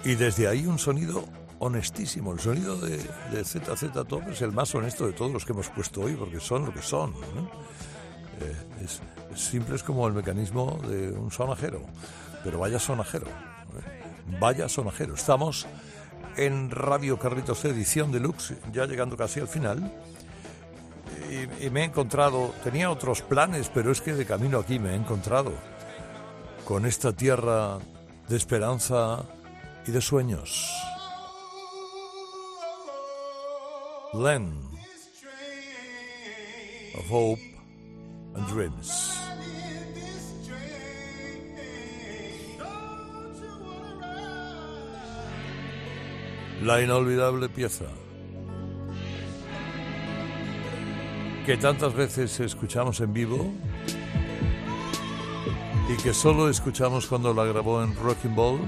Y 0.04 0.16
desde 0.16 0.48
ahí 0.48 0.66
un 0.66 0.80
sonido 0.80 1.24
honestísimo. 1.60 2.34
El 2.34 2.40
sonido 2.40 2.78
de, 2.78 3.00
ZZ 3.44 3.92
Top 4.08 4.24
es 4.30 4.42
el 4.42 4.52
más 4.52 4.74
honesto 4.74 5.06
de 5.06 5.14
todos 5.14 5.32
los 5.32 5.46
que 5.46 5.54
hemos 5.54 5.70
puesto 5.70 6.02
hoy, 6.02 6.16
porque 6.16 6.40
son 6.40 6.66
lo 6.66 6.74
que 6.74 6.82
son. 6.82 7.12
¿no? 7.12 7.50
Eh, 8.42 8.84
es, 8.84 9.02
simple, 9.40 9.76
es 9.76 9.84
como 9.84 10.08
el 10.08 10.14
mecanismo 10.14 10.80
de 10.88 11.12
un 11.12 11.32
sonajero. 11.32 11.82
Pero 12.44 12.60
vaya 12.60 12.80
sonajero. 12.80 13.28
¿eh? 13.28 14.38
Vaya 14.40 14.70
sonajero. 14.70 15.14
Estamos 15.14 15.68
en 16.38 16.72
Radio 16.72 17.20
Carritos 17.20 17.66
edición 17.66 18.12
deluxe, 18.12 18.56
ya 18.72 18.86
llegando 18.86 19.18
casi 19.18 19.40
al 19.40 19.48
final. 19.48 19.92
Y 21.62 21.70
me 21.70 21.82
he 21.82 21.84
encontrado, 21.84 22.54
tenía 22.64 22.90
otros 22.90 23.22
planes, 23.22 23.70
pero 23.72 23.92
es 23.92 24.02
que 24.02 24.14
de 24.14 24.26
camino 24.26 24.58
aquí 24.58 24.80
me 24.80 24.92
he 24.92 24.96
encontrado 24.96 25.54
con 26.66 26.86
esta 26.86 27.14
tierra 27.14 27.78
de 28.28 28.38
esperanza 28.38 29.26
y 29.86 29.92
de 29.92 30.02
sueños. 30.02 30.89
Land 34.14 34.58
of 36.96 37.12
Hope 37.12 37.40
and 38.34 38.48
Dreams. 38.48 38.90
La 46.64 46.82
inolvidable 46.82 47.50
pieza 47.50 47.86
que 51.46 51.58
tantas 51.58 51.94
veces 51.94 52.40
escuchamos 52.40 53.00
en 53.02 53.14
vivo 53.14 53.54
y 55.88 56.02
que 56.02 56.16
solo 56.16 56.50
escuchamos 56.50 57.06
cuando 57.06 57.32
la 57.32 57.46
grabó 57.46 57.84
en 57.84 57.96
Rocking 57.96 58.36
Ball 58.36 58.60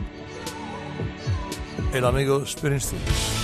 el 1.94 2.06
amigo 2.06 2.46
Springsteen. 2.46 3.41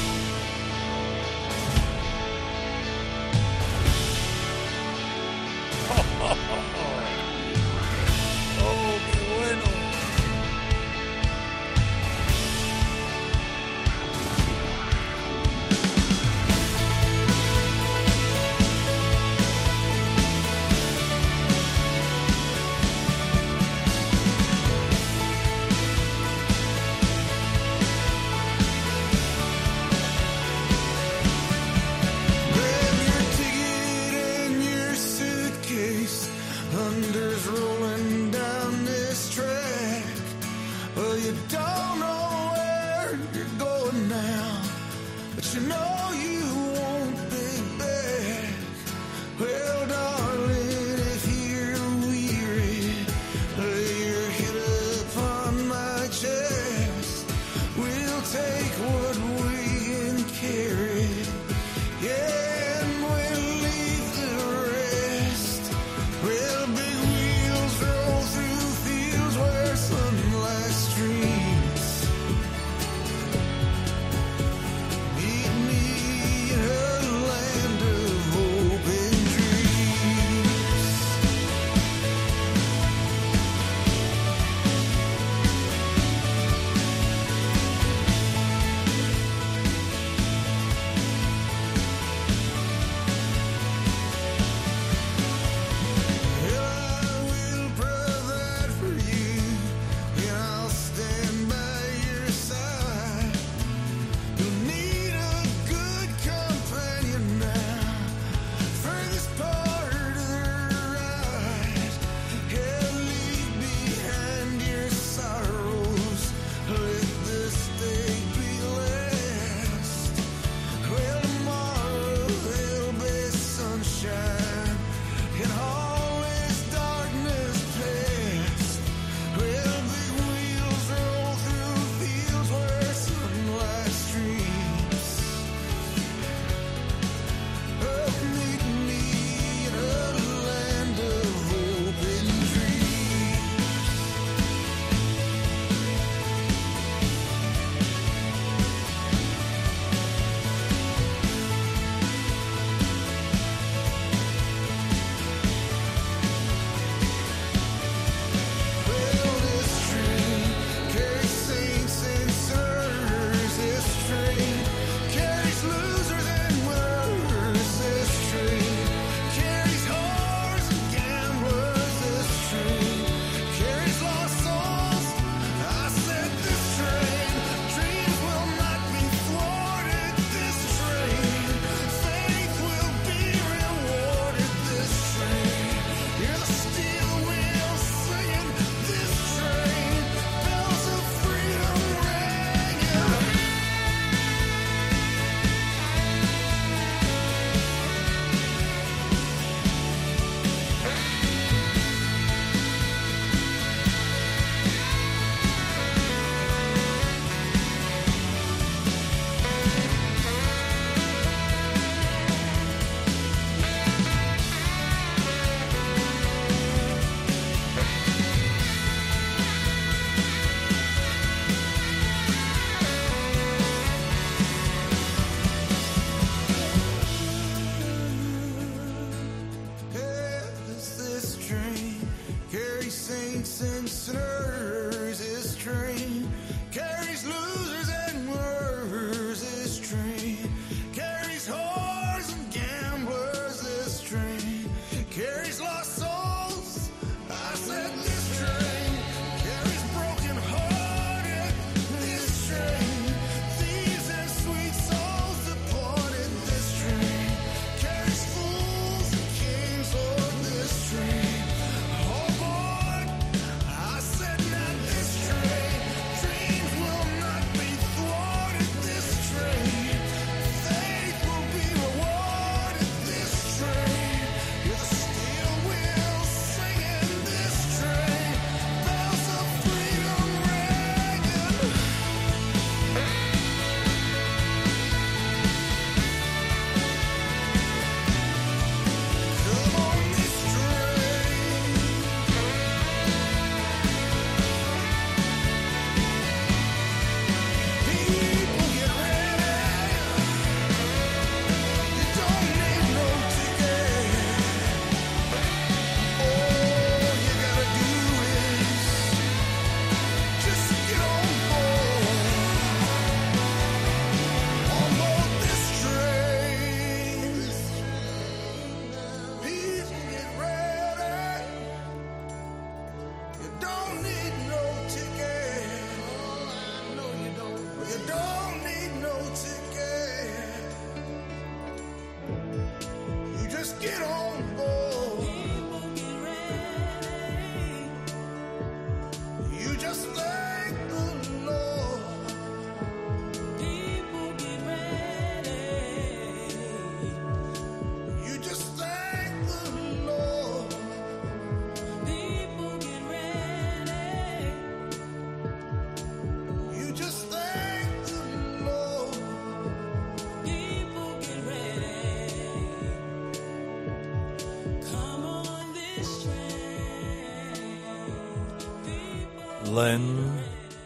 Land 369.77 370.17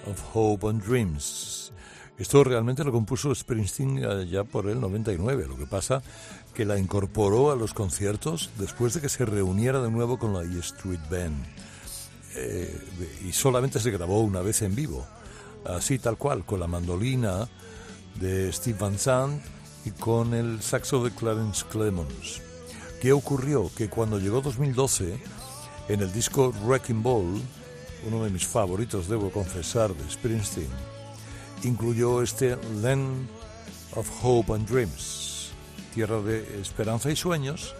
of 0.05 0.21
Hope 0.33 0.67
and 0.67 0.83
Dreams. 0.83 1.71
Esto 2.17 2.43
realmente 2.43 2.83
lo 2.83 2.91
compuso 2.91 3.33
Springsteen 3.33 4.27
ya 4.27 4.43
por 4.43 4.67
el 4.67 4.81
99. 4.81 5.45
Lo 5.47 5.55
que 5.55 5.65
pasa 5.65 6.03
que 6.53 6.65
la 6.65 6.77
incorporó 6.77 7.53
a 7.53 7.55
los 7.55 7.73
conciertos 7.73 8.49
después 8.57 8.93
de 8.93 8.99
que 8.99 9.07
se 9.07 9.25
reuniera 9.25 9.81
de 9.81 9.89
nuevo 9.89 10.19
con 10.19 10.33
la 10.33 10.43
E 10.43 10.59
Street 10.59 10.99
Band. 11.09 11.41
Eh, 12.35 12.77
y 13.29 13.31
solamente 13.31 13.79
se 13.79 13.91
grabó 13.91 14.19
una 14.19 14.41
vez 14.41 14.61
en 14.61 14.75
vivo, 14.75 15.07
así 15.65 15.97
tal 15.97 16.17
cual, 16.17 16.43
con 16.43 16.59
la 16.59 16.67
mandolina 16.67 17.47
de 18.19 18.51
Steve 18.51 18.77
Van 18.77 18.99
Sant 18.99 19.41
y 19.85 19.91
con 19.91 20.33
el 20.33 20.61
saxo 20.61 21.01
de 21.01 21.11
Clarence 21.11 21.63
Clemons. 21.71 22.41
¿Qué 23.01 23.13
ocurrió? 23.13 23.71
Que 23.73 23.87
cuando 23.87 24.19
llegó 24.19 24.41
2012, 24.41 25.17
en 25.87 26.01
el 26.01 26.11
disco 26.11 26.53
Wrecking 26.65 27.01
Ball, 27.01 27.41
uno 28.07 28.23
de 28.23 28.29
mis 28.29 28.45
favoritos, 28.45 29.07
debo 29.07 29.31
confesar, 29.31 29.93
de 29.93 30.09
Springsteen, 30.09 30.69
incluyó 31.63 32.21
este 32.21 32.57
Land 32.81 33.27
of 33.95 34.09
Hope 34.21 34.53
and 34.53 34.67
Dreams, 34.67 35.51
tierra 35.93 36.21
de 36.21 36.61
esperanza 36.61 37.11
y 37.11 37.15
sueños, 37.15 37.75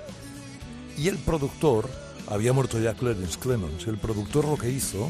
y 0.98 1.08
el 1.08 1.18
productor, 1.18 1.90
había 2.28 2.54
muerto 2.54 2.80
ya 2.80 2.94
Clarence 2.94 3.40
Clemons, 3.40 3.88
el 3.88 3.98
productor 3.98 4.46
lo 4.46 4.58
que 4.58 4.70
hizo 4.70 5.10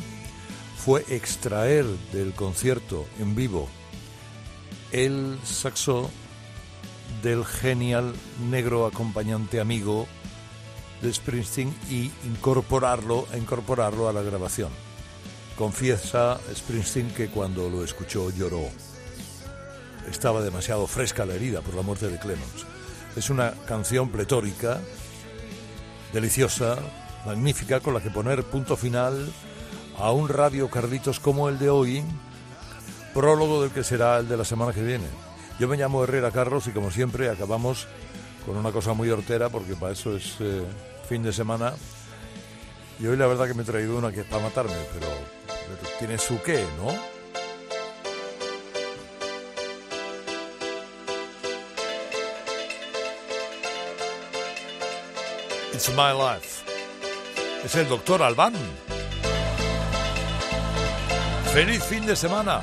fue 0.77 1.05
extraer 1.09 1.85
del 2.11 2.33
concierto 2.33 3.05
en 3.19 3.35
vivo 3.35 3.67
el 4.91 5.39
saxo 5.43 6.09
del 7.23 7.45
genial 7.45 8.13
negro 8.49 8.85
acompañante 8.85 9.59
amigo 9.59 10.07
de 11.01 11.13
Springsteen 11.13 11.73
y 11.89 12.11
incorporarlo, 12.25 13.27
incorporarlo 13.37 14.07
a 14.07 14.13
la 14.13 14.21
grabación. 14.21 14.69
Confiesa 15.61 16.39
Springsteen 16.51 17.13
que 17.13 17.27
cuando 17.27 17.69
lo 17.69 17.83
escuchó 17.83 18.31
lloró. 18.31 18.63
Estaba 20.09 20.41
demasiado 20.41 20.87
fresca 20.87 21.23
la 21.23 21.35
herida 21.35 21.61
por 21.61 21.75
la 21.75 21.83
muerte 21.83 22.09
de 22.09 22.17
Clemens. 22.17 22.65
Es 23.15 23.29
una 23.29 23.53
canción 23.67 24.09
pletórica, 24.09 24.81
deliciosa, 26.13 26.79
magnífica, 27.27 27.79
con 27.79 27.93
la 27.93 28.01
que 28.01 28.09
poner 28.09 28.43
punto 28.43 28.75
final 28.75 29.31
a 29.99 30.11
un 30.11 30.29
radio 30.29 30.67
Carlitos 30.67 31.19
como 31.19 31.47
el 31.47 31.59
de 31.59 31.69
hoy, 31.69 32.03
prólogo 33.13 33.61
del 33.61 33.69
que 33.69 33.83
será 33.83 34.17
el 34.17 34.27
de 34.27 34.37
la 34.37 34.45
semana 34.45 34.73
que 34.73 34.81
viene. 34.81 35.05
Yo 35.59 35.67
me 35.67 35.77
llamo 35.77 36.03
Herrera 36.03 36.31
Carlos 36.31 36.65
y 36.65 36.71
como 36.71 36.89
siempre 36.89 37.29
acabamos 37.29 37.85
con 38.47 38.57
una 38.57 38.71
cosa 38.71 38.93
muy 38.93 39.11
hortera 39.11 39.49
porque 39.49 39.75
para 39.75 39.93
eso 39.93 40.17
es 40.17 40.37
eh, 40.39 40.63
fin 41.07 41.21
de 41.21 41.31
semana. 41.31 41.75
Y 42.99 43.05
hoy 43.05 43.15
la 43.15 43.27
verdad 43.27 43.45
que 43.45 43.53
me 43.53 43.61
he 43.61 43.65
traído 43.65 43.95
una 43.95 44.11
que 44.11 44.21
es 44.21 44.25
para 44.25 44.41
matarme, 44.41 44.73
pero, 44.91 45.40
tiene 45.99 46.17
su 46.17 46.41
qué, 46.41 46.65
¿no? 46.77 46.91
It's 55.73 55.89
my 55.89 56.13
life. 56.13 56.63
Es 57.63 57.75
el 57.75 57.87
doctor 57.89 58.21
Albán. 58.21 58.53
Feliz 61.53 61.83
fin 61.83 62.05
de 62.05 62.15
semana. 62.15 62.61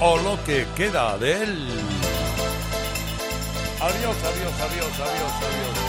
O 0.00 0.16
lo 0.18 0.42
que 0.44 0.66
queda 0.76 1.16
de 1.18 1.42
él. 1.42 1.68
Adiós, 3.80 4.16
adiós, 4.16 4.52
adiós, 4.60 5.00
adiós, 5.00 5.32
adiós. 5.42 5.83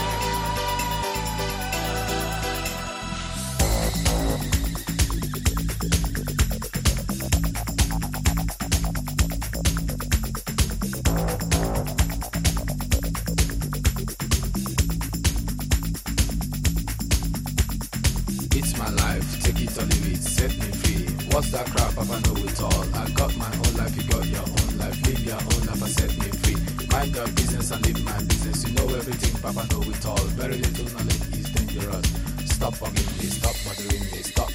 What's 21.35 21.51
that 21.51 21.65
crap? 21.65 21.93
Papa 21.95 22.17
know 22.23 22.47
it 22.47 22.61
all. 22.63 22.85
I 22.95 23.09
got 23.09 23.35
my 23.35 23.51
own 23.51 23.75
life, 23.75 23.93
you 23.97 24.07
got 24.07 24.25
your 24.25 24.39
own 24.39 24.77
life. 24.79 24.95
Live 25.05 25.19
your 25.19 25.35
own 25.35 25.67
life 25.67 25.91
set 25.91 26.11
me 26.15 26.31
free. 26.39 26.87
Mind 26.87 27.13
your 27.13 27.27
business 27.27 27.71
and 27.71 27.85
live 27.85 28.05
my 28.05 28.23
business. 28.23 28.63
You 28.65 28.73
know 28.75 28.87
everything, 28.95 29.41
Papa 29.41 29.67
know 29.69 29.81
it 29.83 30.05
all. 30.05 30.25
Very 30.39 30.55
little 30.55 30.85
knowledge 30.95 31.27
is 31.35 31.51
dangerous. 31.51 32.07
Stop 32.55 32.75
bugging 32.75 33.11
me, 33.19 33.27
stop 33.27 33.55
bothering 33.67 34.05
me, 34.15 34.23
stop 34.23 34.54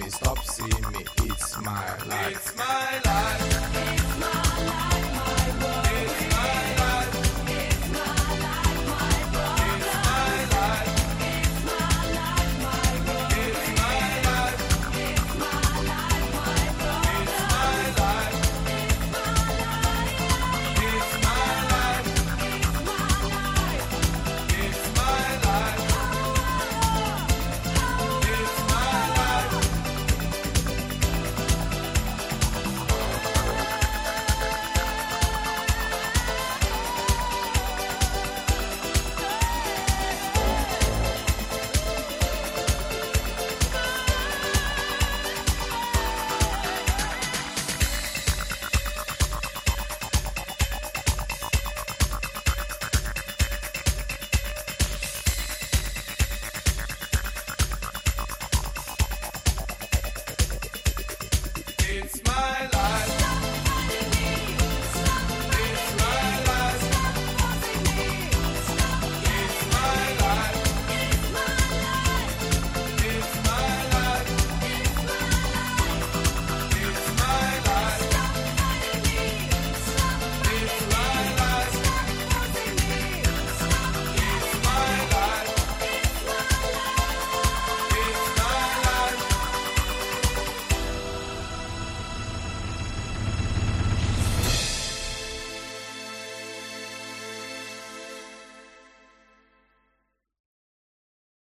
me, 0.00 0.10
stop 0.10 0.38
seeing 0.44 0.92
me. 0.92 1.04
It's 1.24 1.60
my 1.60 1.96
life. 2.06 2.36
It's 2.36 2.56
my 2.56 3.00
life. 3.04 3.40
It's 3.94 4.18
my 4.18 4.64
life, 4.66 5.14
my 5.16 5.64
world. 5.64 6.29